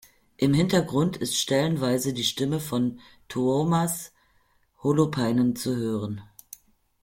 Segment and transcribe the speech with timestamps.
[0.37, 4.11] Im Hintergrund ist stellenweise die Stimme von Tuomas
[4.81, 6.23] Holopainen zu hören.